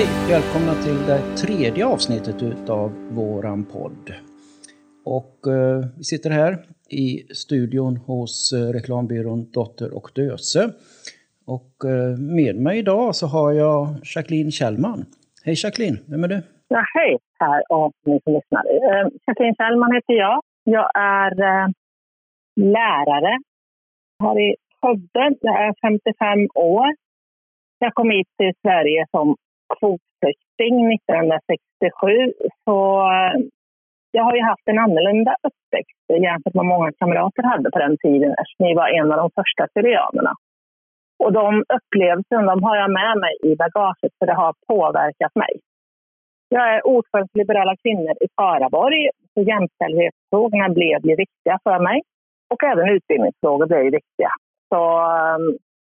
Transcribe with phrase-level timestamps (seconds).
[0.00, 0.08] Hej!
[0.30, 4.12] Välkomna till det tredje avsnittet utav våran podd.
[5.04, 6.52] Och eh, vi sitter här
[6.90, 10.64] i studion hos eh, reklambyrån Dotter och Döse.
[11.46, 15.04] Och eh, med mig idag så har jag Jacqueline Kjellman.
[15.44, 16.42] Hej Jacqueline, vem är du?
[16.68, 18.64] Ja, hej Här och ni som lyssnar.
[18.76, 20.40] Eh, Jacqueline Kjellman heter jag.
[20.64, 21.68] Jag är eh,
[22.56, 23.38] lärare
[24.22, 25.36] här i Skövde.
[25.40, 26.86] Jag är 55 år.
[27.78, 29.36] Jag kom hit till Sverige som
[29.74, 32.32] kvotflykting 1967.
[32.64, 32.76] Så
[33.12, 33.34] eh,
[34.10, 38.30] jag har ju haft en annorlunda uppväxt jämfört med många kamrater hade på den tiden
[38.40, 40.32] eftersom jag var en av de första syrianerna.
[41.22, 45.52] Och de upplevelserna de har jag med mig i bagaget för det har påverkat mig.
[46.48, 49.10] Jag är ordförande för Liberala kvinnor i Skaraborg.
[49.34, 52.02] Så jämställdhetsfrågorna blev ju viktiga för mig.
[52.50, 54.32] Och även utbildningsfrågor blev ju viktiga.
[54.68, 55.38] Så eh,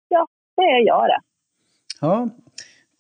[0.09, 1.21] ja, det är jag det.
[2.01, 2.29] Ja,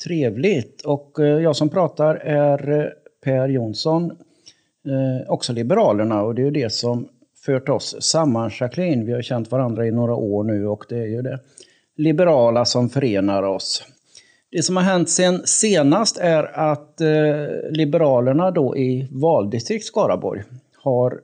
[0.04, 0.82] trevligt.
[0.82, 2.86] Och eh, jag som pratar är eh,
[3.24, 4.10] Per Jonsson,
[4.86, 6.22] eh, också Liberalerna.
[6.22, 7.08] Och det är ju det som
[7.46, 9.06] fört oss samman, Jacqueline.
[9.06, 11.38] Vi har känt varandra i några år nu och det är ju det
[11.96, 13.84] liberala som förenar oss.
[14.50, 17.00] Det som har hänt sen senast är att
[17.70, 20.42] Liberalerna då i valdistrikt Skaraborg
[20.76, 21.20] har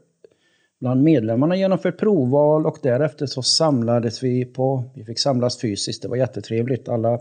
[0.80, 6.08] bland medlemmarna genomfört provval och därefter så samlades vi på, vi fick samlas fysiskt, det
[6.08, 6.88] var jättetrevligt.
[6.88, 7.18] Alla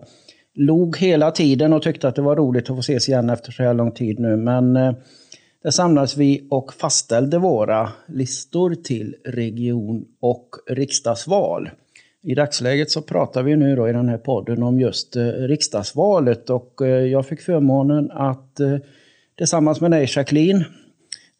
[0.57, 3.63] log hela tiden och tyckte att det var roligt att få ses igen efter så
[3.63, 4.35] här lång tid nu.
[4.35, 4.93] Men eh,
[5.63, 11.69] där samlades vi och fastställde våra listor till region och riksdagsval.
[12.23, 16.49] I dagsläget så pratar vi nu då i den här podden om just eh, riksdagsvalet
[16.49, 18.59] och eh, jag fick förmånen att
[19.37, 20.65] tillsammans med dig Jacqueline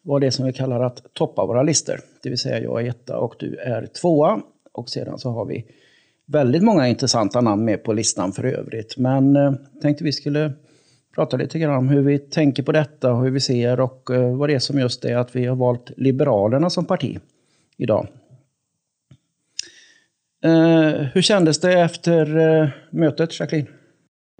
[0.02, 2.00] var det som vi kallar att toppa våra listor.
[2.22, 4.40] Det vill säga jag är etta och du är tvåa.
[4.72, 5.64] Och sedan så har vi
[6.32, 8.96] väldigt många intressanta namn med på listan för övrigt.
[8.96, 10.52] Men eh, tänkte vi skulle
[11.14, 14.36] prata lite grann om hur vi tänker på detta och hur vi ser och eh,
[14.36, 17.18] vad det är som just är att vi har valt Liberalerna som parti
[17.76, 18.06] idag.
[20.44, 23.68] Eh, hur kändes det efter eh, mötet, Jacqueline?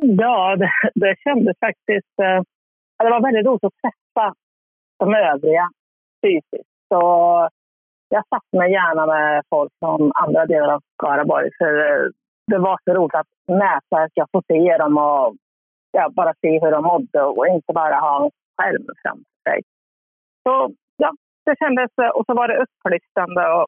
[0.03, 2.19] Ja, det, det kändes faktiskt...
[2.22, 2.43] Eh,
[3.04, 4.34] det var väldigt roligt att träffa
[4.98, 5.69] de övriga
[6.22, 6.71] fysiskt.
[6.88, 7.03] Så
[8.08, 11.50] jag satt mig gärna med folk från andra delar av Skaraborg.
[11.58, 12.10] För eh,
[12.46, 15.36] det var så roligt att nätverka, få se dem och
[15.92, 19.62] ja, bara se hur de mådde och inte bara ha en skärm framför sig.
[20.42, 21.10] Så ja,
[21.47, 21.91] det kändes...
[22.02, 23.66] Eh, och så var det upplyftande och,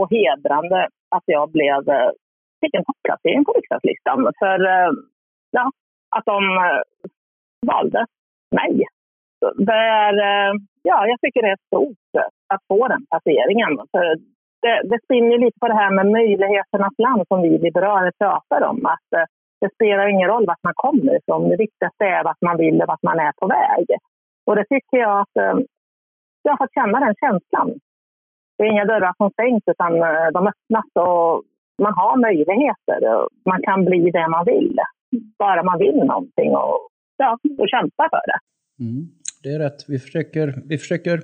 [0.00, 2.10] och hedrande att jag blev, eh,
[2.60, 4.32] fick en topplacering på riksdagslistan.
[4.38, 4.58] För
[5.50, 5.70] ja,
[6.16, 6.40] att de
[7.66, 8.06] valde
[8.54, 8.84] mig.
[9.56, 10.14] Det är,
[10.82, 11.97] ja, jag tycker det är stort
[12.54, 13.72] att få den placeringen.
[13.92, 14.04] För
[14.62, 18.86] det, det spinner lite på det här med möjligheternas land som vi liberaler pratar om.
[18.86, 19.26] Att eh,
[19.60, 21.48] det spelar ingen roll vart man kommer ifrån.
[21.48, 23.86] Det viktigaste är vart man vill och vart man är på väg.
[24.46, 25.56] Och det tycker jag att eh,
[26.42, 27.68] jag har fått känna den känslan.
[28.56, 31.42] Det är inga dörrar som stängs utan eh, de öppnas och
[31.82, 32.98] man har möjligheter.
[33.50, 34.76] Man kan bli det man vill.
[35.38, 38.38] Bara man vill någonting och, ja, och kämpa för det.
[38.84, 39.02] Mm,
[39.42, 39.84] det är rätt.
[39.88, 41.20] Vi försöker, vi försöker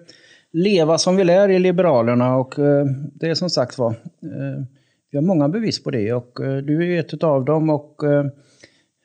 [0.54, 3.90] leva som vi lär i Liberalerna och eh, det är som sagt var,
[4.22, 4.64] eh,
[5.10, 8.26] vi har många bevis på det och eh, du är ett av dem och eh,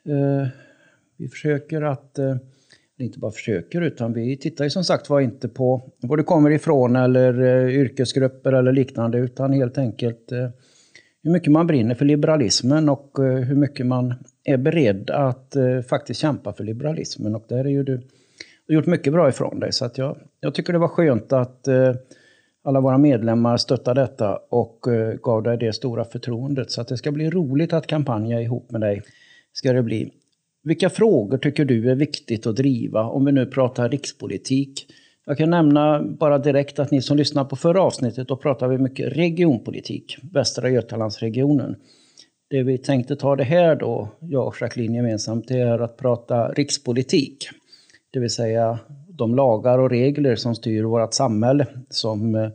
[0.05, 0.47] eh,
[1.17, 2.35] vi försöker att, eh,
[2.99, 6.51] inte bara försöker utan vi tittar ju som sagt var inte på var du kommer
[6.51, 10.31] ifrån eller yrkesgrupper eller liknande utan helt enkelt
[11.23, 15.55] hur mycket man brinner för liberalismen och hur mycket man är beredd att
[15.89, 18.01] faktiskt kämpa för liberalismen och där är ju du
[18.73, 19.71] gjort mycket bra ifrån dig.
[19.73, 21.93] Så att jag, jag tycker det var skönt att eh,
[22.63, 26.71] alla våra medlemmar stöttade detta och eh, gav dig det stora förtroendet.
[26.71, 29.01] Så att det ska bli roligt att kampanja ihop med dig.
[29.53, 30.11] Ska det bli.
[30.63, 34.85] Vilka frågor tycker du är viktigt att driva om vi nu pratar rikspolitik?
[35.25, 38.83] Jag kan nämna bara direkt att ni som lyssnar på förra avsnittet, då pratade vi
[38.83, 41.75] mycket regionpolitik, Västra Götalandsregionen.
[42.49, 46.51] Det vi tänkte ta det här då, jag och Jacqueline gemensamt, det är att prata
[46.51, 47.49] rikspolitik.
[48.11, 52.49] Det vill säga de lagar och regler som styr vårt samhälle som eh,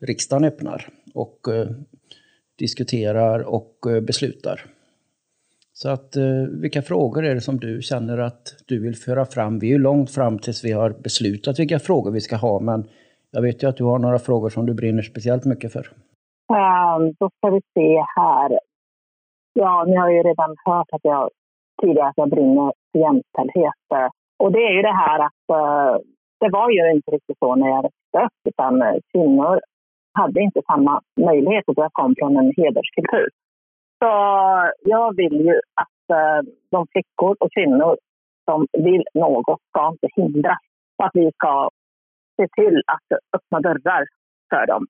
[0.00, 1.68] riksdagen öppnar och eh,
[2.58, 4.60] diskuterar och eh, beslutar.
[5.72, 6.16] Så att
[6.62, 9.58] vilka frågor är det som du känner att du vill föra fram?
[9.58, 12.88] Vi är ju långt fram tills vi har beslutat vilka frågor vi ska ha, men
[13.30, 15.86] jag vet ju att du har några frågor som du brinner speciellt mycket för.
[16.50, 18.58] Um, då ska vi se här.
[19.52, 21.30] Ja, ni har ju redan hört att jag
[21.82, 23.74] tidigare att jag brinner för jämställdhet.
[24.42, 25.94] Och det är ju det här att eh,
[26.40, 29.60] det var ju inte riktigt så när jag växte upp utan eh, kvinnor
[30.12, 33.28] hade inte samma möjligheter då jag kom från en hederskultur.
[33.98, 34.10] Så
[34.94, 36.40] jag vill ju att eh,
[36.70, 37.96] de flickor och kvinnor
[38.44, 40.62] som vill något ska inte hindras.
[40.98, 41.70] Och att vi ska
[42.36, 44.04] se till att öppna dörrar
[44.50, 44.86] för dem.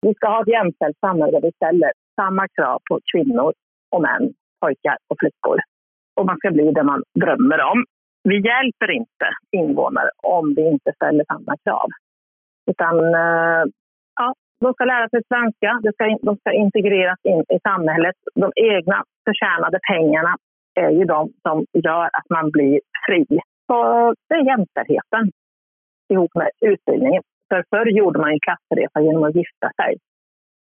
[0.00, 3.52] Vi ska ha ett jämställt samhälle där vi ställer samma krav på kvinnor
[3.90, 5.58] och män, pojkar och flickor.
[6.16, 7.84] Och man ska bli det man drömmer om.
[8.24, 11.88] Vi hjälper inte invånare om vi inte ställer samma krav.
[12.70, 13.64] Utan eh,
[14.20, 18.16] ja, de ska lära sig svenska, de ska, de ska integreras in i samhället.
[18.34, 20.36] De egna förtjänade pengarna
[20.74, 23.26] är ju de som gör att man blir fri.
[23.66, 23.76] Så
[24.28, 25.30] det är jämställdheten
[26.12, 27.22] ihop med utbildningen.
[27.48, 29.96] För förr gjorde man en klassresa genom att gifta sig.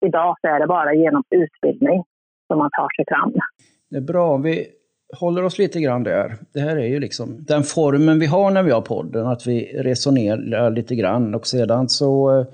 [0.06, 2.04] Idag så är det bara genom utbildning
[2.46, 3.32] som man tar sig fram.
[3.90, 4.36] Det är bra.
[4.36, 4.66] Vi
[5.12, 6.36] håller oss lite grann där.
[6.52, 9.72] Det här är ju liksom den formen vi har när vi har podden, att vi
[9.74, 12.46] resonerar lite grann och sedan så eh,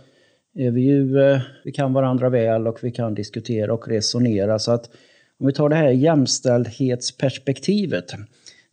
[0.67, 4.59] är vi ju, eh, vi kan varandra väl och vi kan diskutera och resonera.
[4.59, 4.91] Så att
[5.41, 8.13] om vi tar det här jämställdhetsperspektivet,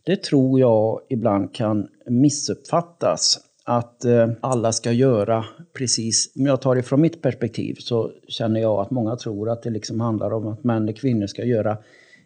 [0.06, 5.44] det tror jag ibland kan missuppfattas att eh, alla ska göra
[5.78, 9.62] precis, om jag tar det från mitt perspektiv så känner jag att många tror att
[9.62, 11.76] det liksom handlar om att män och kvinnor ska göra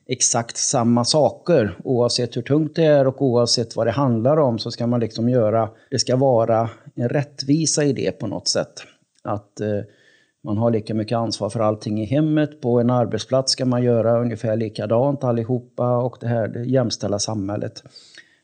[0.09, 1.77] exakt samma saker.
[1.85, 5.29] Oavsett hur tungt det är och oavsett vad det handlar om så ska man liksom
[5.29, 8.83] göra, det ska vara en rättvisa i det på något sätt.
[9.23, 9.81] Att eh,
[10.45, 12.61] man har lika mycket ansvar för allting i hemmet.
[12.61, 17.83] På en arbetsplats ska man göra ungefär likadant allihopa och det här det jämställa samhället.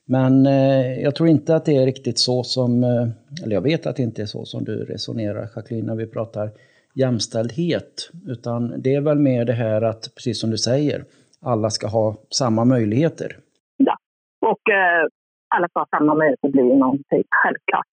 [0.07, 3.09] Men eh, jag tror inte att det är riktigt så som, eh,
[3.43, 6.51] eller jag vet att det inte är så som du resonerar Jacqueline när vi pratar
[6.95, 8.11] jämställdhet.
[8.27, 11.05] Utan det är väl mer det här att, precis som du säger,
[11.44, 13.31] alla ska ha samma möjligheter.
[13.76, 13.96] Ja,
[14.50, 15.06] och eh,
[15.55, 17.87] alla ska ha samma möjligheter blir någonting självklart.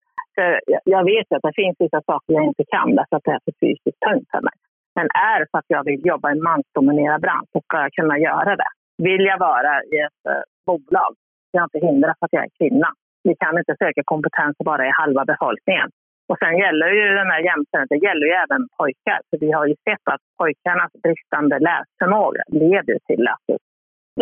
[0.83, 3.55] jag vet att det finns vissa saker jag inte kan därför att det är för
[3.65, 4.57] fysiskt tungt för mig.
[4.95, 7.93] Men är det för att jag vill jobba i en mansdominerad bransch så ska jag
[7.93, 8.71] kunna göra det.
[9.07, 11.11] Vill jag vara i ett eh, bolag
[11.51, 12.89] kan jag inte hindras för att jag är kvinna.
[13.23, 15.89] Vi kan inte söka kompetens bara i halva befolkningen.
[16.31, 19.19] Och sen gäller ju den här jämställdheten, det gäller ju även pojkar.
[19.29, 23.57] För vi har ju sett att pojkarnas bristande läsförmåga leder till att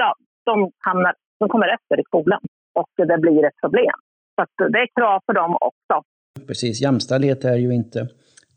[0.01, 0.09] ja,
[0.45, 2.41] de, hamnar, de kommer efter i skolan
[2.79, 3.97] och det blir ett problem.
[4.35, 5.95] Så det är krav för dem också.
[6.47, 8.07] Precis, jämställdhet är ju inte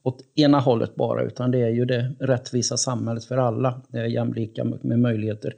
[0.02, 3.80] åt ena hållet bara, utan det är ju det rättvisa samhället för alla.
[3.88, 5.52] Det är jämlika med möjligheter.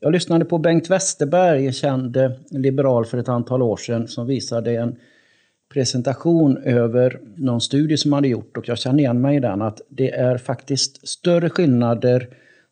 [0.00, 4.70] Jag lyssnade på Bengt Westerberg, känd eh, liberal för ett antal år sedan, som visade
[4.76, 4.96] en
[5.72, 9.62] presentation över någon studie som man hade gjort och jag känner igen mig i den
[9.62, 12.28] att det är faktiskt större skillnader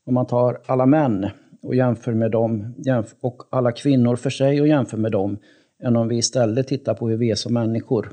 [0.07, 1.27] om man tar alla män
[1.63, 2.75] och jämför med dem
[3.21, 5.39] och alla kvinnor för sig och jämför med dem
[5.83, 8.13] än om vi istället tittar på hur vi är som människor.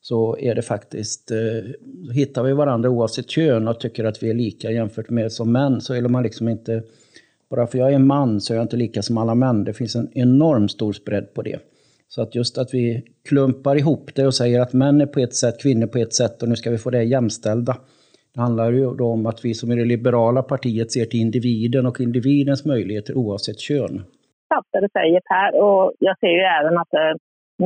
[0.00, 4.34] Så är det faktiskt, eh, hittar vi varandra oavsett kön och tycker att vi är
[4.34, 6.82] lika jämfört med som män så är man liksom inte,
[7.50, 9.64] bara för jag är en man så är jag inte lika som alla män.
[9.64, 11.58] Det finns en enorm stor spread på det.
[12.14, 12.86] Så att just att vi
[13.28, 16.42] klumpar ihop det och säger att män är på ett sätt, kvinnor på ett sätt
[16.42, 17.74] och nu ska vi få det jämställda.
[18.34, 21.86] Det handlar ju då om att vi som är det liberala partiet ser till individen
[21.86, 23.94] och individens möjligheter oavsett kön.
[24.48, 25.50] Ja, det du säger Per.
[25.64, 27.14] Och jag ser ju även att eh,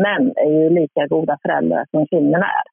[0.05, 2.69] män är ju lika goda föräldrar som kvinnorna är.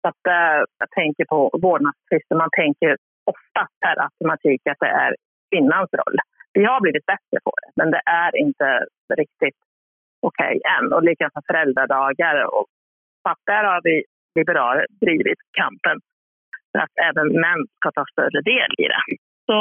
[0.00, 2.34] Så att, äh, jag tänker på vårdnadstvister.
[2.44, 2.92] Man tänker
[3.32, 5.12] oftast per automatik att det är
[5.50, 6.16] kvinnans roll.
[6.58, 8.68] Vi har blivit bättre på det, men det är inte
[9.22, 9.58] riktigt
[10.20, 10.92] okej okay än.
[10.92, 12.34] Och likaså föräldradagar.
[12.56, 12.66] Och,
[13.46, 14.04] där har vi
[14.38, 15.96] liberaler drivit kampen
[16.72, 19.02] för att även män ska ta större del i det.
[19.46, 19.58] Så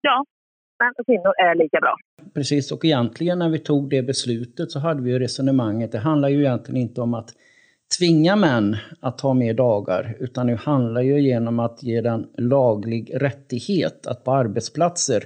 [0.00, 0.24] ja,
[0.80, 1.94] män och kvinnor är lika bra.
[2.34, 6.28] Precis, och egentligen när vi tog det beslutet så hade vi ju resonemanget, det handlar
[6.28, 7.30] ju egentligen inte om att
[7.98, 13.10] tvinga män att ta mer dagar, utan det handlar ju genom att ge den laglig
[13.14, 15.22] rättighet att på arbetsplatser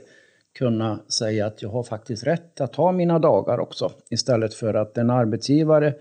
[0.58, 3.90] kunna säga att jag har faktiskt rätt att ha mina dagar också.
[4.10, 5.94] Istället för att en arbetsgivare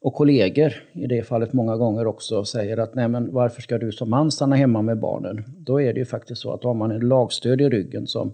[0.00, 3.92] och kollegor i det fallet många gånger också säger att nej men varför ska du
[3.92, 5.44] som man stanna hemma med barnen?
[5.58, 8.32] Då är det ju faktiskt så att då har man en lagstöd i ryggen som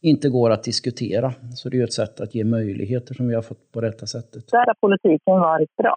[0.00, 1.32] inte går att diskutera.
[1.54, 4.06] Så det är ju ett sätt att ge möjligheter som vi har fått på detta
[4.06, 4.50] sättet.
[4.50, 5.96] Där har politiken varit bra.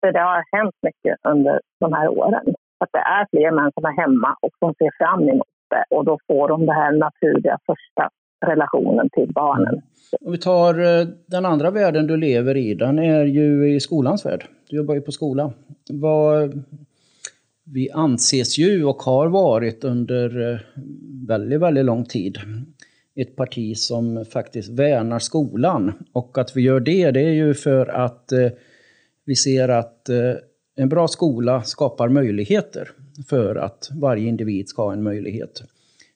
[0.00, 2.54] För det har hänt mycket under de här åren.
[2.78, 6.04] Att det är fler män som är hemma och som ser fram emot uppe Och
[6.04, 8.10] då får de den här naturliga första
[8.46, 9.68] relationen till barnen.
[9.68, 9.82] Mm.
[10.20, 14.26] Om vi tar eh, den andra världen du lever i, den är ju i skolans
[14.26, 14.46] värld.
[14.70, 15.52] Du jobbar ju på skola.
[15.90, 16.64] Vad,
[17.64, 20.58] vi anses ju och har varit under eh,
[21.28, 22.38] väldigt, väldigt lång tid
[23.16, 25.92] ett parti som faktiskt värnar skolan.
[26.12, 28.48] Och att vi gör det, det är ju för att eh,
[29.24, 30.08] vi ser att
[30.76, 32.88] en bra skola skapar möjligheter
[33.26, 35.62] för att varje individ ska ha en möjlighet.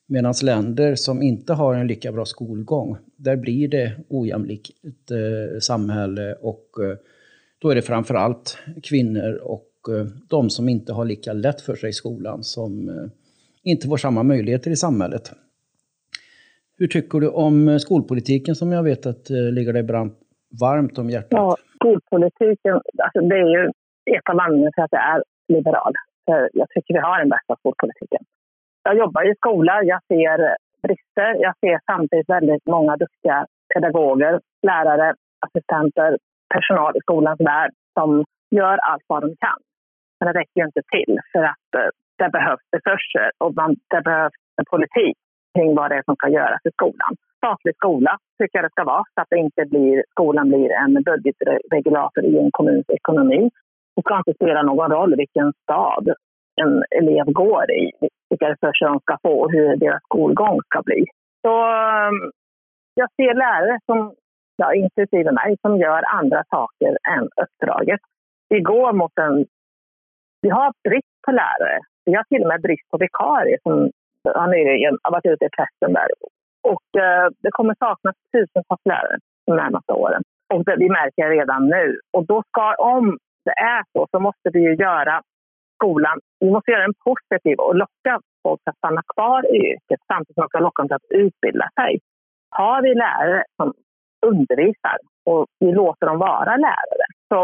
[0.06, 4.71] Medan länder som inte har en lika bra skolgång, där blir det ojämlikt
[5.11, 6.97] eh, samhälle och eh,
[7.59, 11.75] då är det framför allt kvinnor och eh, de som inte har lika lätt för
[11.75, 13.11] sig i skolan som eh,
[13.62, 15.32] inte får samma möjligheter i samhället.
[16.78, 20.18] Hur tycker du om skolpolitiken som jag vet att eh, ligger dig brant,
[20.61, 21.30] varmt om hjärtat?
[21.30, 23.71] Ja, skolpolitiken, alltså det är ju
[24.16, 25.92] ett av anledningarna till att jag är liberal.
[26.26, 28.23] För jag tycker vi har den bästa skolpolitiken.
[28.83, 31.31] Jag jobbar i skola, jag ser brister.
[31.47, 35.14] Jag ser samtidigt väldigt många duktiga pedagoger, lärare,
[35.47, 36.19] assistenter,
[36.55, 39.61] personal i skolans värld som gör allt vad de kan.
[40.21, 44.02] Men det räcker ju inte till för att eh, det behövs resurser och man, det
[44.02, 45.17] behövs en politik
[45.55, 47.12] kring vad det är som ska göras i skolan.
[47.37, 50.95] Statlig skola tycker jag det ska vara så att det inte blir, skolan blir en
[51.02, 53.50] budgetregulator i en kommuns ekonomi.
[53.97, 56.15] Det ska inte spela någon roll vilken stad
[56.63, 57.93] en elev går i,
[58.31, 61.05] vilka resurser de ska få och hur deras skolgång ska bli.
[61.43, 62.31] Så ehm,
[62.95, 64.15] jag ser lärare, som,
[64.57, 68.01] ja, inklusive mig, som gör andra saker än uppdraget.
[68.49, 69.47] Vi går mot en...
[70.43, 71.79] Vi har brist på lärare.
[72.05, 73.91] Vi har till och med brist på vikarier som
[74.25, 76.09] har nyligen varit ute i pressen där.
[76.63, 80.23] Och eh, det kommer saknas tusentals lärare de närmaste åren.
[80.55, 82.01] Och det, vi märker redan nu.
[82.13, 85.23] Och då ska, om det är så, så måste vi ju göra
[85.77, 90.35] skolan, vi måste göra den positiv och locka folk att stanna kvar i yrket samtidigt
[90.35, 92.01] som vi ska locka dem till att utbilda sig.
[92.51, 93.73] Har vi lärare som
[94.27, 94.97] undervisar
[95.31, 97.43] och vi låter dem vara lärare så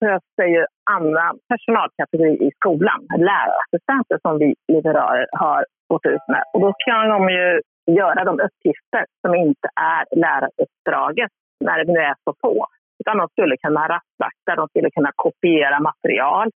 [0.00, 6.44] behövs det ju andra personalkategorier i skolan, lärarassistenter som vi liberaler har gått ut med.
[6.52, 11.30] Och då kan de ju göra de uppgifter som inte är läraruppdraget
[11.64, 12.66] när det nu är så få.
[13.02, 16.48] Utan de skulle kunna rastvakta, de skulle kunna kopiera material,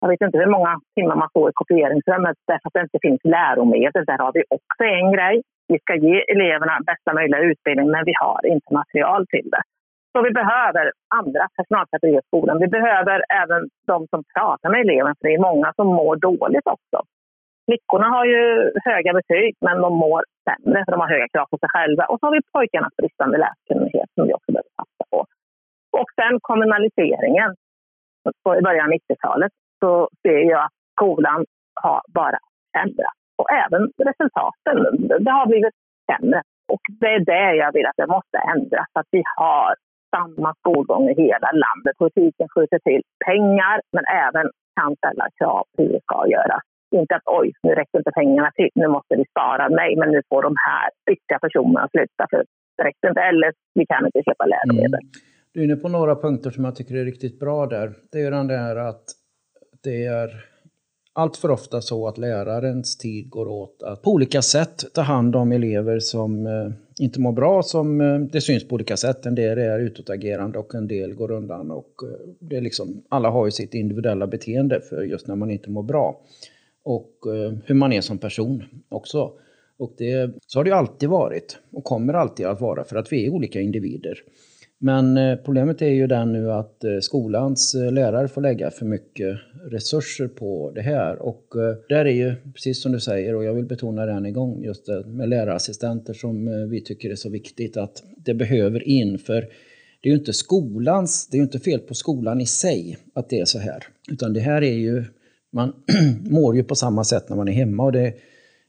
[0.00, 3.20] jag vet inte hur många timmar man står i kopieringsrummet därför att det inte finns
[3.24, 4.04] läromedel.
[4.04, 5.42] Där har vi också en grej.
[5.68, 9.62] Vi ska ge eleverna bästa möjliga utbildning, men vi har inte material till det.
[10.12, 12.58] Så vi behöver andra personalkategorier i skolan.
[12.58, 16.66] Vi behöver även de som pratar med eleverna, för det är många som mår dåligt
[16.76, 16.98] också.
[17.66, 18.42] Flickorna har ju
[18.84, 22.04] höga betyg, men de mår sämre för de har höga krav på sig själva.
[22.04, 24.32] Och så har vi pojkarnas bristande läskunnighet som vi
[26.00, 27.50] och sen kommunaliseringen
[28.58, 31.44] i början av 90-talet så ser jag att skolan
[31.82, 33.18] har bara försämrats.
[33.40, 34.76] Och även resultaten,
[35.24, 35.74] det har blivit
[36.10, 36.42] sämre.
[36.72, 39.74] Och det är det jag vill att det måste ändras, att vi har
[40.16, 41.94] samma skolgång i hela landet.
[41.98, 46.62] Politiken skjuter till pengar, men även kan ställa krav på hur det ska göras.
[46.90, 49.68] Inte att oj, nu räcker inte pengarna till, nu måste vi spara.
[49.68, 52.44] Nej, men nu får de här viktiga personerna sluta för
[52.76, 55.02] det räcker inte, eller vi kan inte köpa läromedel.
[55.08, 55.35] Mm.
[55.56, 57.94] Du är inne på några punkter som jag tycker är riktigt bra där.
[58.12, 59.04] Det är den där att
[59.82, 60.44] det är
[61.12, 65.36] allt för ofta så att lärarens tid går åt att på olika sätt ta hand
[65.36, 67.62] om elever som eh, inte mår bra.
[67.62, 69.26] Som, eh, det syns på olika sätt.
[69.26, 71.70] En del är utåtagerande och en del går undan.
[71.70, 75.50] Och, eh, det är liksom, alla har ju sitt individuella beteende för just när man
[75.50, 76.20] inte mår bra.
[76.82, 77.12] Och
[77.64, 79.32] hur man är som person också.
[79.78, 83.12] Och det, så har det ju alltid varit och kommer alltid att vara för att
[83.12, 84.22] vi är olika individer.
[84.78, 88.86] Men eh, problemet är ju den nu att eh, skolans eh, lärare får lägga för
[88.86, 89.38] mycket
[89.70, 91.22] resurser på det här.
[91.22, 91.46] Och
[91.88, 94.64] där är ju, precis som du säger, och jag vill betona det än en gång,
[94.64, 99.18] just det med lärarassistenter som vi tycker är så viktigt att det behöver in.
[99.18, 99.40] För
[100.00, 103.28] det är ju inte skolans, det är ju inte fel på skolan i sig att
[103.28, 103.84] det är så här.
[104.10, 105.04] Utan det här är ju,
[105.52, 105.72] man
[106.30, 107.84] mår ju på samma sätt när man är hemma.
[107.84, 108.12] och det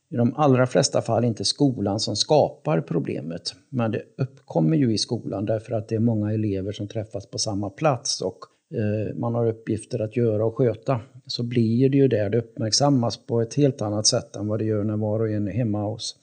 [0.10, 3.56] i de allra flesta fall inte skolan som skapar problemet.
[3.70, 7.38] Men det uppkommer ju i skolan därför att det är många elever som träffas på
[7.38, 8.38] samma plats och
[8.74, 11.00] eh, man har uppgifter att göra och sköta.
[11.26, 14.66] Så blir det ju där det uppmärksammas på ett helt annat sätt än vad det
[14.66, 16.16] gör när var och en är hemma hos,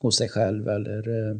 [0.00, 1.36] hos sig själv eller eh,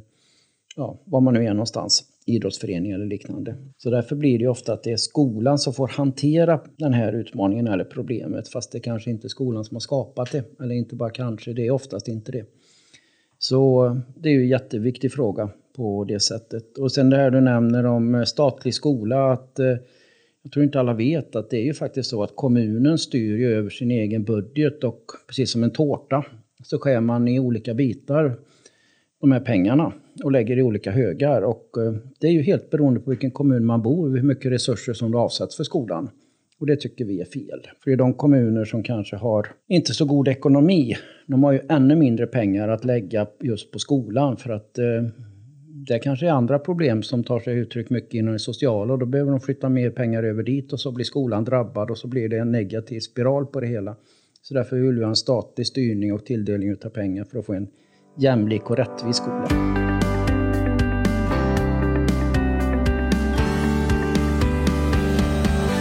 [0.76, 3.56] ja, var man nu är någonstans idrottsförening eller liknande.
[3.76, 7.66] Så därför blir det ofta att det är skolan som får hantera den här utmaningen
[7.66, 10.44] eller problemet fast det kanske inte är skolan som har skapat det.
[10.60, 12.44] Eller inte bara kanske, det är oftast inte det.
[13.38, 16.78] Så eh, det är ju en jätteviktig fråga på det sättet.
[16.78, 19.76] Och sen det här du nämner om eh, statlig skola, att eh,
[20.42, 23.54] jag tror inte alla vet att det är ju faktiskt så att kommunen styr ju
[23.54, 26.25] över sin egen budget och precis som en tårta
[26.62, 28.38] så skär man i olika bitar
[29.20, 29.92] de här pengarna
[30.24, 31.42] och lägger i olika högar.
[31.42, 34.92] Och eh, det är ju helt beroende på vilken kommun man bor hur mycket resurser
[34.92, 36.10] som det avsätts för skolan.
[36.60, 37.60] Och det tycker vi är fel.
[37.82, 40.96] För det är de kommuner som kanske har inte så god ekonomi,
[41.26, 44.84] de har ju ännu mindre pengar att lägga just på skolan för att eh,
[45.86, 49.06] det kanske är andra problem som tar sig uttryck mycket inom det sociala och då
[49.06, 52.28] behöver de flytta mer pengar över dit och så blir skolan drabbad och så blir
[52.28, 53.96] det en negativ spiral på det hela.
[54.42, 57.54] Så därför vill vi ha en statlig styrning och tilldelning av pengar för att få
[57.54, 57.68] en
[58.16, 59.79] jämlik och rättvis skola.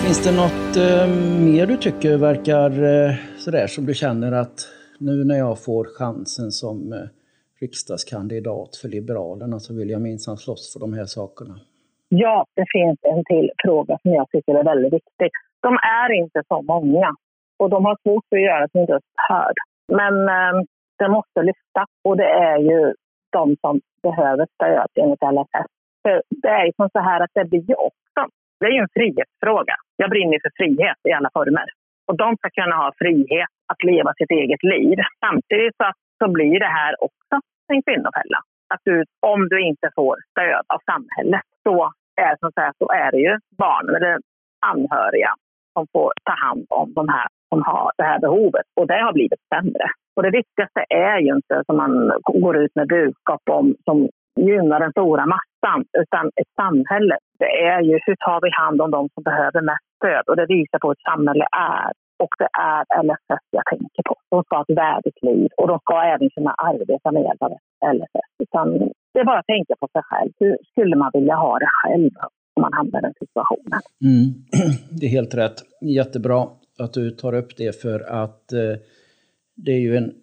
[0.09, 1.07] Finns det något eh,
[1.49, 4.57] mer du tycker verkar eh, sådär som du känner att
[4.99, 7.07] nu när jag får chansen som eh,
[7.61, 11.55] riksdagskandidat för Liberalerna så vill jag minsann slåss för de här sakerna?
[12.23, 15.29] Ja, det finns en till fråga som jag tycker är väldigt viktig.
[15.59, 17.09] De är inte så många
[17.57, 19.57] och de har svårt att göra sin röst hörd.
[19.87, 20.55] Men eh,
[20.99, 22.93] det måste lyfta och det är ju
[23.29, 25.69] de som behöver stöd enligt LSS.
[26.03, 28.21] För det är ju som så här att det blir ju också,
[28.59, 29.75] det är ju en frihetsfråga.
[30.01, 31.67] Jag brinner för frihet i alla former.
[32.07, 34.97] Och de ska kunna ha frihet att leva sitt eget liv.
[35.25, 37.35] Samtidigt så, så blir det här också
[37.73, 38.39] en kvinnofälla.
[38.73, 43.11] Att du, om du inte får stöd av samhället, så är, som sagt, så är
[43.11, 44.17] det ju barnen eller
[44.65, 45.31] anhöriga
[45.73, 48.65] som får ta hand om de här som har det här behovet.
[48.79, 49.87] Och det har blivit sämre.
[50.15, 54.79] Och det viktigaste är ju inte som man går ut med budskap om som gynnar
[54.79, 55.48] den stora massan,
[56.03, 57.17] utan ett samhälle.
[57.39, 60.23] Det är ju hur tar vi hand om de som behöver mest stöd?
[60.29, 61.47] Och det visar på hur ett samhälle
[61.77, 61.91] är.
[62.23, 64.15] Och det är LSS jag tänker på.
[64.29, 67.51] De ska ha ett värdigt liv och de ska även kunna arbeta med hjälp av
[67.95, 68.29] LSS.
[68.43, 68.65] Utan
[69.13, 70.31] det är bara att tänka på sig själv.
[70.39, 72.11] Hur skulle man vilja ha det själv
[72.55, 73.81] om man hamnar i den situationen?
[74.09, 74.27] Mm.
[74.99, 75.57] Det är helt rätt.
[75.81, 76.41] Jättebra
[76.79, 78.75] att du tar upp det för att eh,
[79.55, 80.13] det är ju en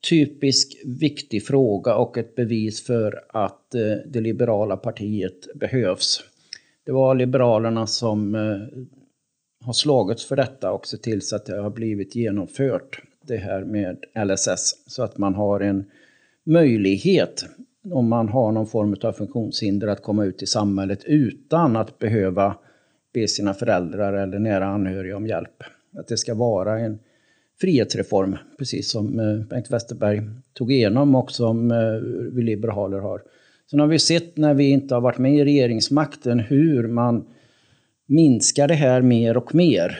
[0.00, 6.20] typisk viktig fråga och ett bevis för att eh, det liberala partiet behövs.
[6.84, 8.84] Det var Liberalerna som eh,
[9.64, 13.64] har slagits för detta och sett till så att det har blivit genomfört, det här
[13.64, 15.84] med LSS, så att man har en
[16.44, 17.44] möjlighet
[17.92, 22.56] om man har någon form av funktionshinder att komma ut i samhället utan att behöva
[23.14, 25.62] be sina föräldrar eller nära anhöriga om hjälp.
[25.98, 26.98] Att det ska vara en
[27.60, 30.22] frihetsreform, precis som eh, Bengt Westerberg
[30.52, 31.76] tog igenom och som eh,
[32.32, 33.22] vi liberaler har.
[33.70, 37.26] Sen har vi sett när vi inte har varit med i regeringsmakten hur man
[38.06, 39.98] minskar det här mer och mer.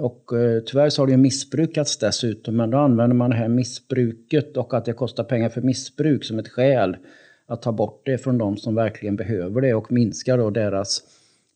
[0.00, 4.56] Och eh, tyvärr så har det missbrukats dessutom, men då använder man det här missbruket
[4.56, 6.96] och att det kostar pengar för missbruk som ett skäl
[7.46, 11.02] att ta bort det från de som verkligen behöver det och minska då deras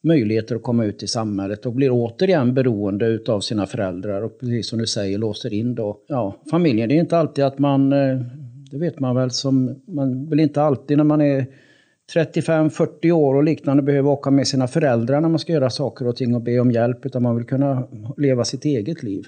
[0.02, 4.68] möjligheter att komma ut i samhället och blir återigen beroende utav sina föräldrar och precis
[4.68, 6.88] som du säger låser in då ja, familjen.
[6.88, 8.20] Det är inte alltid att man, eh,
[8.70, 11.46] det vet man väl som, man vill inte alltid när man är
[12.14, 16.16] 35-40 år och liknande behöver åka med sina föräldrar när man ska göra saker och
[16.16, 19.26] ting och be om hjälp utan man vill kunna leva sitt eget liv.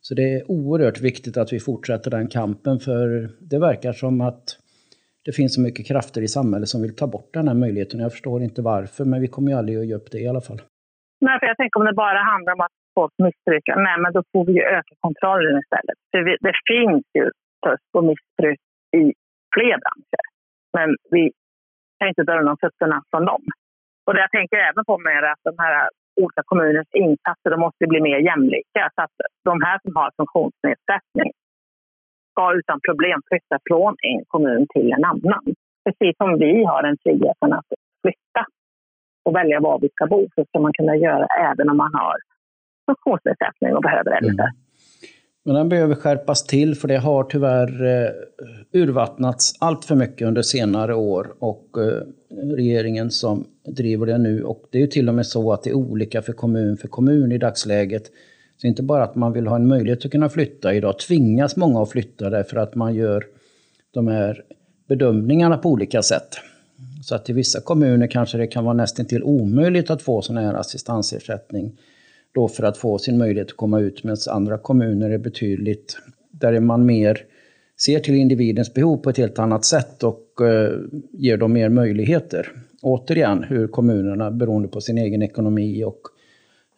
[0.00, 4.58] Så det är oerhört viktigt att vi fortsätter den kampen för det verkar som att
[5.24, 8.00] det finns så mycket krafter i samhället som vill ta bort den här möjligheten.
[8.00, 10.40] Jag förstår inte varför, men vi kommer ju aldrig att ge upp det i alla
[10.48, 10.60] fall.
[11.26, 14.22] Nej, för jag tänker om det bara handlar om att folk missbrukar, nej men då
[14.32, 15.98] får vi ju öka kontrollen istället.
[16.10, 17.24] För vi, det finns ju
[17.64, 18.60] fusk och missbruk
[19.00, 19.02] i
[19.54, 20.24] fler branscher.
[20.76, 21.22] Men vi
[21.98, 23.42] kan inte dra undan fötterna från dem.
[24.06, 25.88] Och det jag tänker även på med att de här
[26.22, 28.82] olika kommunernas insatser de måste bli mer jämlika.
[28.94, 31.32] Så att de här som har funktionsnedsättning
[32.34, 35.44] ska utan problem flytta från en kommun till en annan.
[35.84, 37.70] Precis som vi har en friheten att
[38.02, 38.42] flytta
[39.24, 42.16] och välja var vi ska bo så ska man kunna göra även om man har
[42.88, 44.52] funktionsnedsättning och behöver det Mm.
[45.46, 48.10] Men den behöver skärpas till för det har tyvärr eh,
[48.82, 52.02] urvattnats allt för mycket under senare år och eh,
[52.56, 53.44] regeringen som
[53.76, 56.22] driver det nu och det är ju till och med så att det är olika
[56.22, 58.02] för kommun för kommun i dagsläget
[58.56, 60.74] så inte bara att man vill ha en möjlighet att kunna flytta.
[60.74, 63.24] Idag tvingas många att flytta därför att man gör
[63.90, 64.44] de här
[64.88, 66.36] bedömningarna på olika sätt.
[67.02, 70.36] Så att i vissa kommuner kanske det kan vara nästan till omöjligt att få sån
[70.36, 71.76] här assistansersättning
[72.34, 75.96] då för att få sin möjlighet att komma ut medan andra kommuner är betydligt,
[76.30, 77.18] där är man mer
[77.80, 80.72] ser till individens behov på ett helt annat sätt och eh,
[81.12, 82.52] ger dem mer möjligheter.
[82.82, 86.00] Återigen hur kommunerna beroende på sin egen ekonomi och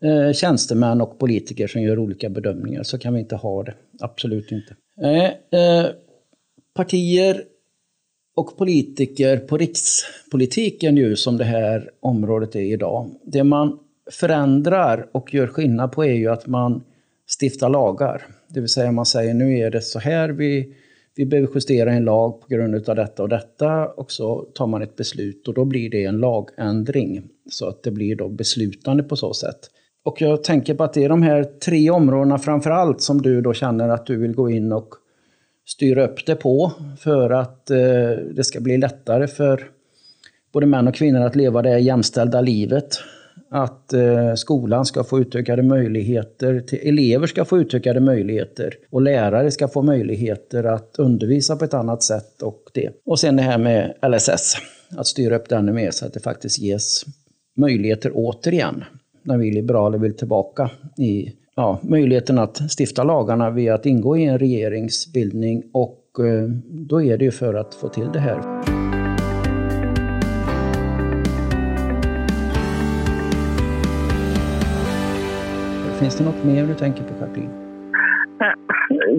[0.03, 2.83] eh, tjänstemän och politiker som gör olika bedömningar.
[2.83, 3.75] Så kan vi inte ha det.
[4.01, 4.77] Absolut inte.
[5.03, 5.87] Eh, eh,
[6.75, 7.43] partier
[8.37, 13.11] och politiker på rikspolitiken nu som det här området är idag.
[13.25, 13.79] Det man
[14.11, 16.85] förändrar och gör skillnad på är ju att man
[17.41, 18.27] stiftar lagar.
[18.49, 20.75] Det vill säga man säger nu är det så här vi,
[21.15, 24.83] vi behöver justera en lag på grund av detta och detta och så tar man
[24.83, 27.29] ett beslut och då blir det en lagändring.
[27.51, 29.71] Så att det blir då beslutande på så sätt.
[30.07, 33.41] Och jag tänker på att det är de här tre områdena framför allt som du
[33.41, 34.89] då känner att du vill gå in och
[35.67, 37.79] styra upp det på för att eh,
[38.35, 39.71] det ska bli lättare för
[40.53, 42.99] både män och kvinnor att leva det jämställda livet.
[43.51, 49.51] att eh, skolan ska få utökade möjligheter, till, elever ska få utökade möjligheter och lärare
[49.51, 52.43] ska få möjligheter att undervisa på ett annat sätt.
[52.43, 52.91] Och, det.
[53.07, 54.57] och sen det här med LSS,
[54.97, 57.05] att styra upp det ännu mer så att det faktiskt ges
[57.57, 58.85] möjligheter återigen
[59.27, 64.25] när vi liberaler vill tillbaka i ja, möjligheten att stifta lagarna via att ingå i
[64.25, 68.41] en regeringsbildning och eh, då är det ju för att få till det här.
[76.01, 77.51] Finns det något mer du tänker på, Katrin?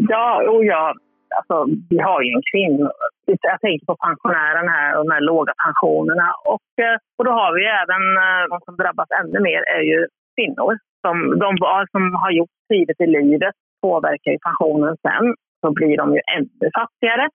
[0.09, 0.93] Ja, och ja.
[1.37, 2.91] Alltså, vi har ju en kvinna.
[3.27, 6.27] Jag tänker på pensionärerna här och de här låga pensionerna.
[6.53, 9.99] Och, eh, och då har vi även, eh, de som drabbas ännu mer är ju
[10.35, 10.71] kvinnor.
[11.03, 11.49] Som, de
[11.91, 15.25] som har gjort tidigt i livet påverkar ju pensionen sen.
[15.61, 17.25] Så blir de ju ännu fattigare.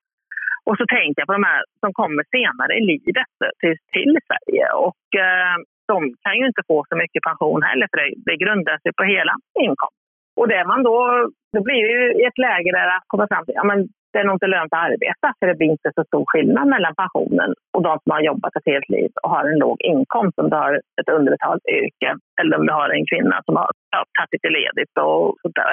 [0.67, 4.67] Och så tänker jag på de här som kommer senare i livet till, till Sverige.
[4.87, 5.57] Och eh,
[5.93, 9.05] de kan ju inte få så mycket pension heller för det, det grundar sig på
[9.15, 10.03] hela inkomsten.
[10.39, 10.97] Och det man då,
[11.55, 13.79] då blir det ju ett läge där att komma fram till, ja men
[14.13, 16.95] det är nog inte lönt att arbeta för det blir inte så stor skillnad mellan
[16.95, 20.51] pensionen och de som har jobbat ett helt liv och har en låg inkomst om
[20.51, 22.09] du har ett underbetalt yrke
[22.41, 25.25] eller om du har en kvinna som har ja, tagit lite ledigt och,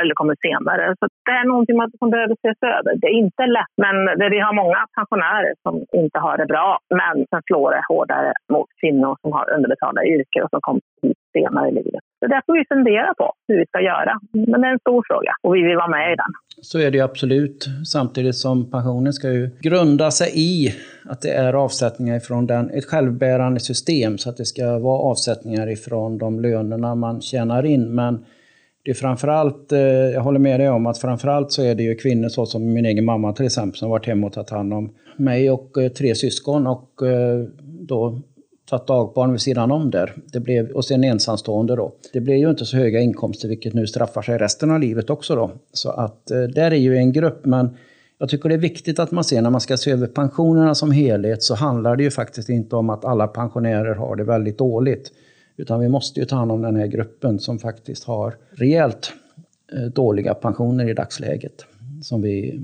[0.01, 0.83] eller kommer senare.
[0.99, 2.91] Så det är någonting som behöver ses över.
[3.01, 6.69] Det är inte lätt, men det, vi har många pensionärer som inte har det bra
[6.99, 11.17] men sen slår det hårdare mot kvinnor som har underbetalda yrken och som kommer hit
[11.37, 12.03] senare i livet.
[12.19, 14.19] Så det får vi fundera på hur vi ska göra.
[14.31, 16.31] Men det är en stor fråga och vi vill vara med i den.
[16.61, 17.67] Så är det absolut.
[17.85, 20.75] Samtidigt som pensionen ska ju grunda sig i
[21.09, 24.17] att det är avsättningar ifrån den, ett självbärande system.
[24.17, 27.95] Så att det ska vara avsättningar ifrån de lönerna man tjänar in.
[27.95, 28.25] Men
[28.83, 31.95] det är framförallt, eh, jag håller med dig om att framförallt så är det ju
[31.95, 34.89] kvinnor så som min egen mamma till exempel som varit hemma och tagit hand om
[35.17, 38.21] mig och eh, tre syskon och eh, då
[38.69, 40.13] tagit dagbarn vid sidan om där.
[40.33, 41.93] Det blev, och sen ensamstående då.
[42.13, 45.35] Det blev ju inte så höga inkomster vilket nu straffar sig resten av livet också
[45.35, 45.51] då.
[45.73, 47.69] Så att där är ju en grupp men
[48.17, 50.91] jag tycker det är viktigt att man ser när man ska se över pensionerna som
[50.91, 55.11] helhet så handlar det ju faktiskt inte om att alla pensionärer har det väldigt dåligt.
[55.59, 59.13] Utan vi måste ju ta hand om den här gruppen som faktiskt har rejält
[59.73, 61.65] eh, dåliga pensioner i dagsläget.
[62.01, 62.61] Som, vi,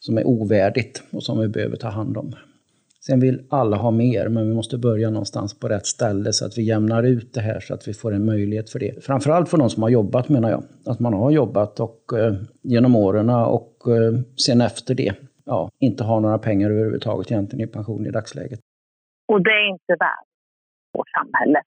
[0.00, 2.34] som är ovärdigt och som vi behöver ta hand om.
[3.06, 6.58] Sen vill alla ha mer, men vi måste börja någonstans på rätt ställe så att
[6.58, 9.04] vi jämnar ut det här så att vi får en möjlighet för det.
[9.04, 10.64] Framförallt för de som har jobbat menar jag.
[10.86, 16.04] Att man har jobbat och, eh, genom åren och eh, sen efter det ja, inte
[16.04, 18.60] har några pengar överhuvudtaget egentligen i pension i dagsläget.
[19.28, 20.28] Och det är inte värt
[20.92, 21.62] vårt samhälle.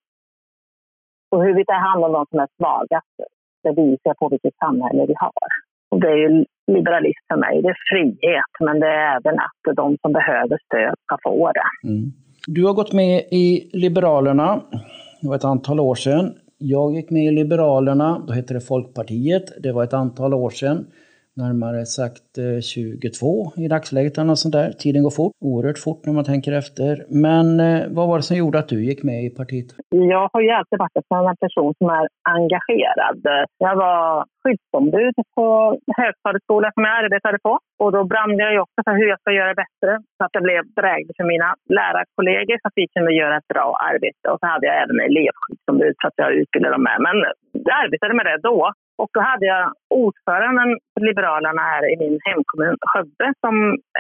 [1.32, 3.16] Och hur vi tar hand om de som är svagast,
[3.64, 5.50] det visar på vilket samhälle vi har.
[5.92, 7.62] Och det är ju liberalism för mig.
[7.62, 11.88] Det är frihet, men det är även att de som behöver stöd ska få det.
[11.88, 12.12] Mm.
[12.48, 14.62] Du har gått med i Liberalerna.
[15.22, 16.34] Det var ett antal år sedan.
[16.58, 19.64] Jag gick med i Liberalerna, då hette det Folkpartiet.
[19.64, 20.86] Det var ett antal år sedan
[21.44, 24.70] närmare sagt eh, 22 i dagsläget eller något sånt där.
[24.84, 26.92] Tiden går fort, oerhört fort när man tänker efter.
[27.26, 29.70] Men eh, vad var det som gjorde att du gick med i partiet?
[29.90, 33.20] Jag har ju alltid varit en person som är engagerad.
[33.58, 35.46] Jag var skyddsombud på
[36.02, 37.54] högstadieskolan som jag arbetade på.
[37.82, 40.44] Och då brann jag ju också för hur jag ska göra bättre så att jag
[40.44, 44.26] blev dräglig för mina lärarkollegor så att vi kunde göra ett bra arbete.
[44.32, 46.98] Och så hade jag även elevskyddsombud så att jag utbildade dem med.
[47.08, 47.16] Men
[47.68, 48.60] jag arbetade med det då.
[49.02, 49.64] Och då hade jag
[50.02, 53.56] ordföranden för Liberalerna här i min hemkommun Skövde som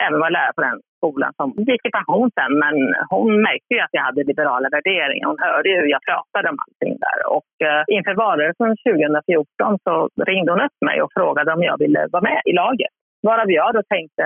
[0.05, 2.53] även var lärare på den skolan som gick i pension sen.
[2.63, 2.75] Men
[3.13, 5.27] hon märkte ju att jag hade liberala värderingar.
[5.31, 7.19] Hon hörde ju hur jag pratade om allting där.
[7.35, 9.93] Och eh, inför valrörelsen 2014 så
[10.29, 12.93] ringde hon upp mig och frågade om jag ville vara med i laget.
[13.27, 14.23] Varav jag då tänkte,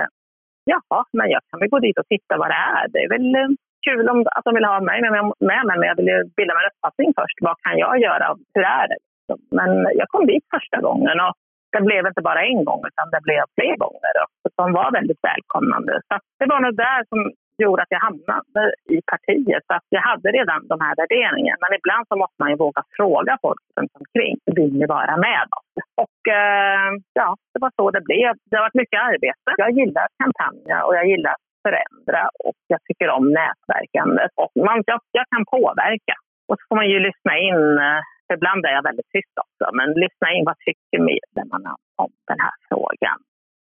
[0.72, 2.84] jaha, men jag kan väl gå dit och titta vad det är.
[2.92, 3.48] Det är väl eh,
[3.86, 5.12] kul om, att de vill ha mig med,
[5.48, 7.38] med men jag vill ju bilda mig en uppfattning först.
[7.46, 8.26] Vad kan jag göra?
[8.54, 8.98] Hur är det?
[9.32, 9.56] Liksom.
[9.58, 11.34] Men jag kom dit första gången och
[11.72, 14.14] det blev inte bara en gång utan det blev fler gånger.
[14.22, 15.92] Och de var väldigt välkomnande.
[16.08, 17.20] Så det var nog där som
[17.58, 18.62] gjorde att jag hamnade
[18.94, 19.62] i partiet.
[19.66, 21.62] Så att jag hade redan de här värderingarna.
[21.64, 24.34] Men ibland så måste man ju våga fråga folk runt omkring.
[24.58, 25.68] Vill ni vara med oss?
[26.04, 26.90] Och eh,
[27.20, 28.32] ja, det var så det blev.
[28.48, 29.48] Det har varit mycket arbete.
[29.64, 34.30] Jag gillar kampanjer och jag gillar att förändra och jag tycker om nätverkandet.
[34.42, 36.14] Och man, jag, jag kan påverka.
[36.48, 38.00] Och så får man ju lyssna in eh,
[38.32, 42.40] för ibland är jag väldigt tyst också, men lyssna in vad tycker medlemmarna om den
[42.44, 43.18] här frågan.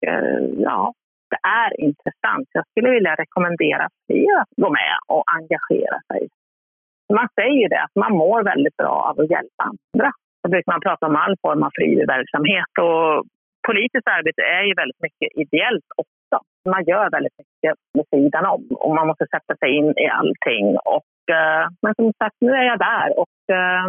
[0.07, 0.93] Eh, ja,
[1.31, 2.47] det är intressant.
[2.51, 6.21] Jag skulle vilja rekommendera fler att gå med och engagera sig.
[7.13, 10.11] Man säger det, att man mår väldigt bra av att hjälpa andra.
[10.43, 13.25] Då brukar man prata om all form av frivilligverksamhet och
[13.67, 16.35] politiskt arbete är ju väldigt mycket ideellt också.
[16.73, 20.67] Man gör väldigt mycket med sidan om och man måste sätta sig in i allting.
[20.95, 23.85] Och eh, men som sagt, nu är jag där och eh,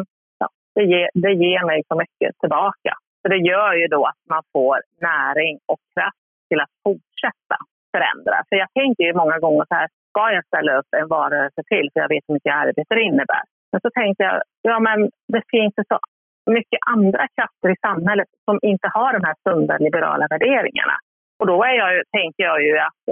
[0.76, 2.92] det, ger, det ger mig så mycket tillbaka.
[3.22, 7.56] Så det gör ju då att man får näring och kraft till att fortsätta
[7.94, 8.36] förändra.
[8.48, 11.86] För jag tänker ju många gånger så här, ska jag ställa upp en varelse till
[11.92, 13.44] för jag vet hur mycket arbete det innebär.
[13.72, 14.98] Men så tänkte jag, ja men
[15.34, 15.98] det finns ju så
[16.58, 20.96] mycket andra krafter i samhället som inte har de här sunda liberala värderingarna.
[21.38, 23.02] Och då är jag, tänker jag ju att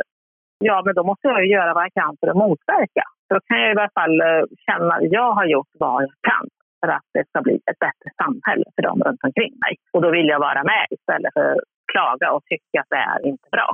[0.58, 3.04] ja, men då måste jag ju göra vad jag kan för att motverka.
[3.26, 6.14] Så då kan jag i alla fall eh, känna att jag har gjort vad jag
[6.30, 6.46] kan
[6.84, 9.74] för att det ska bli ett bättre samhälle för dem runt omkring mig.
[9.92, 13.26] Och då vill jag vara med istället för att klaga och tycka att det är
[13.26, 13.68] inte bra.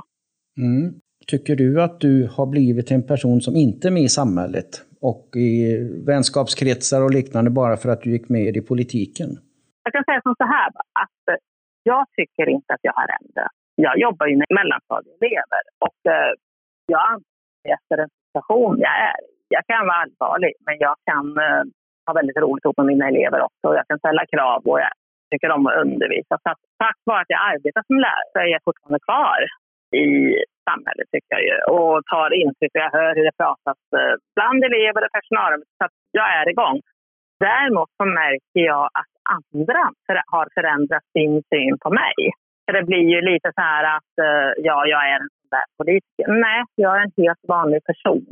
[0.57, 0.93] Mm.
[1.27, 4.71] Tycker du att du har blivit en person som inte är med i samhället
[5.01, 5.51] och i
[6.07, 9.29] vänskapskretsar och liknande bara för att du gick med i politiken?
[9.83, 10.67] Jag kan säga som så här
[11.03, 11.23] att
[11.83, 13.55] jag tycker inte att jag har ändrat.
[13.75, 16.31] Jag jobbar ju med mellanstadieelever och eh,
[16.85, 21.25] jag anser efter den situation jag är Jag kan vara allvarlig, men jag kan
[22.05, 23.67] har väldigt roligt ihop med mina elever också.
[23.79, 24.93] Jag kan ställa krav och jag
[25.31, 26.33] tycker om att undervisa.
[26.43, 29.39] Så att, tack vare att jag arbetar som lärare så är jag fortfarande kvar
[30.03, 30.07] i
[30.69, 31.57] samhället tycker jag ju.
[31.75, 35.51] Och tar intryck och jag hör hur det pratas eh, bland elever och personal.
[35.77, 36.77] Så att jag är igång.
[37.47, 39.83] Däremot så märker jag att andra
[40.33, 42.17] har förändrat sin syn på mig.
[42.65, 45.67] För det blir ju lite så här att eh, ja, jag är en sån där
[45.77, 46.25] politiker.
[46.47, 48.25] Nej, jag är en helt vanlig person.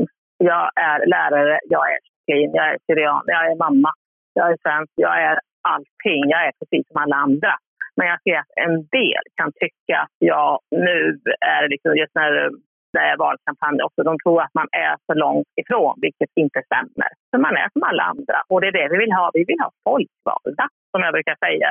[0.43, 3.91] Jag är lärare, jag är tjeckien, jag är syrian, jag är mamma,
[4.33, 6.23] jag är svensk, jag är allting.
[6.29, 7.53] Jag är precis som alla andra.
[7.97, 11.19] Men jag ser att en del kan tycka att jag nu
[11.57, 12.31] är liksom just när
[12.93, 17.09] det är valkampanj också, de tror att man är så långt ifrån, vilket inte stämmer.
[17.29, 19.31] Så man är som alla andra och det är det vi vill ha.
[19.33, 21.69] Vi vill ha folkvalda, som jag brukar säga.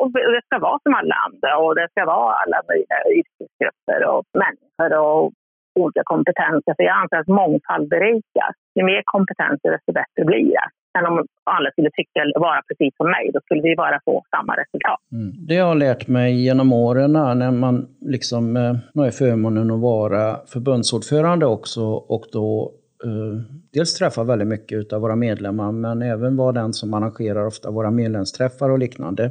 [0.00, 4.24] Och det ska vara som alla andra och det ska vara alla möjliga yrkesgrupper och
[4.44, 5.32] människor och
[5.82, 6.72] olika kompetenser.
[6.76, 8.50] För jag anser att mångfald berikar.
[8.74, 13.06] Ju mer kompetenser, desto bättre blir det än om alla skulle tycka vara precis som
[13.10, 13.30] mig.
[13.34, 15.00] Då skulle vi bara få samma resultat.
[15.12, 15.46] Mm.
[15.46, 19.80] Det jag har lärt mig genom åren när man liksom, eh, nu har förmånen att
[19.80, 22.72] vara förbundsordförande också och då
[23.04, 23.40] eh,
[23.72, 27.90] dels träffa väldigt mycket av våra medlemmar men även vara den som arrangerar ofta våra
[27.90, 29.30] medlemsträffar och liknande.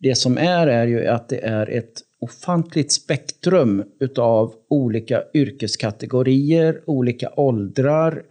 [0.00, 7.30] Det som är är ju att det är ett ofantligt spektrum utav olika yrkeskategorier, olika
[7.36, 8.22] åldrar,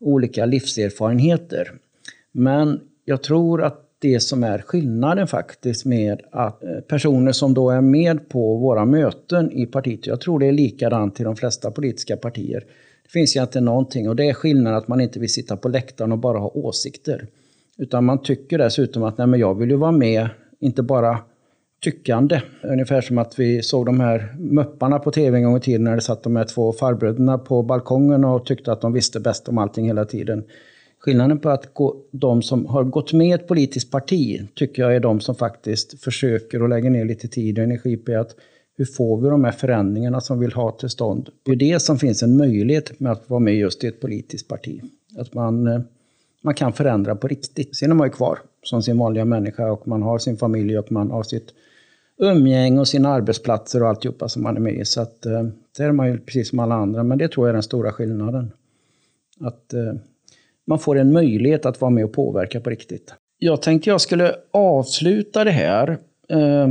[0.00, 1.72] olika livserfarenheter.
[2.32, 7.70] Men jag tror att det som är skillnaden faktiskt med att eh, personer som då
[7.70, 11.70] är med på våra möten i partiet, jag tror det är likadant i de flesta
[11.70, 12.64] politiska partier.
[13.02, 16.12] Det finns egentligen någonting och det är skillnaden att man inte vill sitta på läktaren
[16.12, 17.26] och bara ha åsikter.
[17.78, 20.28] Utan man tycker dessutom att nej men jag vill ju vara med,
[20.60, 21.18] inte bara
[21.80, 22.42] tyckande.
[22.62, 25.94] Ungefär som att vi såg de här mupparna på tv en gång i tiden när
[25.94, 29.58] det satt de här två farbröderna på balkongen och tyckte att de visste bäst om
[29.58, 30.44] allting hela tiden.
[30.98, 34.96] Skillnaden på att gå, de som har gått med i ett politiskt parti tycker jag
[34.96, 38.34] är de som faktiskt försöker och lägger ner lite tid och energi på att
[38.76, 41.28] hur får vi de här förändringarna som vi vill ha till stånd?
[41.42, 44.48] Det är det som finns en möjlighet med att vara med just i ett politiskt
[44.48, 44.82] parti.
[45.18, 45.80] Att man, eh,
[46.42, 47.76] man kan förändra på riktigt.
[47.76, 50.92] Sen är man ju kvar som sin vanliga människa och man har sin familj och
[50.92, 51.52] man har sitt
[52.20, 54.84] umgänge och sina arbetsplatser och alltihopa som man är med i.
[54.84, 55.42] Så att, eh,
[55.76, 57.92] det är man ju precis som alla andra, men det tror jag är den stora
[57.92, 58.52] skillnaden.
[59.40, 59.92] Att eh,
[60.66, 63.14] man får en möjlighet att vara med och påverka på riktigt.
[63.38, 66.68] Jag tänkte jag skulle avsluta det här, eh,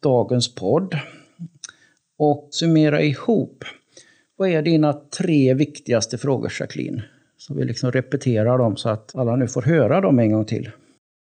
[0.00, 0.94] dagens podd,
[2.18, 3.64] och summera ihop.
[4.36, 7.02] Vad är dina tre viktigaste frågor, Jacqueline?
[7.36, 10.70] Så vi liksom repeterar dem så att alla nu får höra dem en gång till.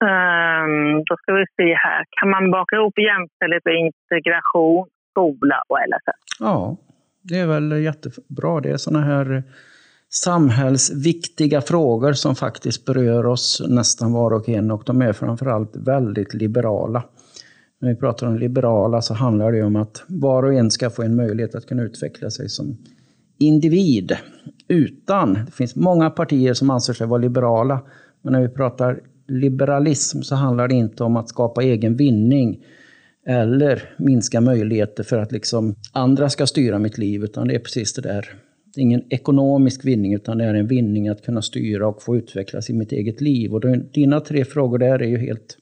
[0.03, 2.05] Um, då ska vi se här.
[2.11, 6.37] Kan man baka ihop jämställdhet och integration, skola och LSS?
[6.41, 6.77] Ja,
[7.23, 8.61] det är väl jättebra.
[8.61, 9.43] Det är sådana här
[10.09, 16.35] samhällsviktiga frågor som faktiskt berör oss nästan var och en och de är framförallt väldigt
[16.35, 17.03] liberala.
[17.81, 21.03] När vi pratar om liberala så handlar det om att var och en ska få
[21.03, 22.77] en möjlighet att kunna utveckla sig som
[23.39, 24.17] individ
[24.69, 27.81] utan, det finns många partier som anser sig vara liberala,
[28.23, 32.65] men när vi pratar liberalism så handlar det inte om att skapa egen vinning
[33.27, 37.93] eller minska möjligheter för att liksom andra ska styra mitt liv, utan det är precis
[37.93, 38.29] det där.
[38.75, 42.17] Det är ingen ekonomisk vinning, utan det är en vinning att kunna styra och få
[42.17, 43.55] utvecklas i mitt eget liv.
[43.55, 45.57] Och dina tre frågor där är ju helt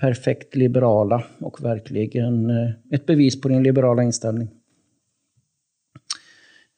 [0.00, 4.48] perfekt liberala och verkligen eh, ett bevis på din liberala inställning.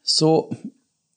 [0.03, 0.55] Så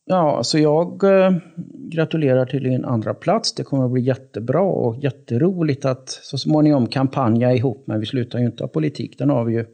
[0.06, 1.32] Ja, så jag eh,
[1.76, 3.54] gratulerar till din andra plats.
[3.54, 7.84] Det kommer att bli jättebra och jätteroligt att så småningom kampanja ihop.
[7.88, 9.18] Men vi slutar ju inte ha politik.
[9.18, 9.66] Den har vi ju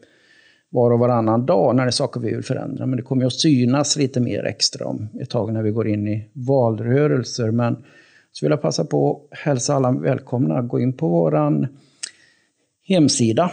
[0.70, 2.86] var och varannan dag när det är saker vi vill förändra.
[2.86, 6.08] Men det kommer att synas lite mer extra om ett tag när vi går in
[6.08, 7.52] i valrörelser.
[7.52, 7.76] Men
[8.32, 10.62] så vill jag passa på att hälsa alla välkomna.
[10.62, 11.68] Gå in på vår
[12.88, 13.52] hemsida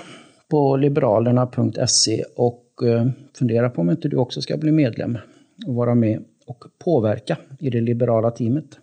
[0.50, 3.06] på liberalerna.se och eh,
[3.38, 5.18] fundera på om inte du också ska bli medlem
[5.66, 8.78] och vara med och påverka i det liberala teamet.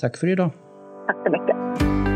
[0.00, 0.50] Tack för idag.
[1.06, 2.07] Tack så mycket.